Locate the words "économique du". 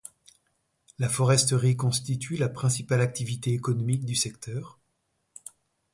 3.53-4.15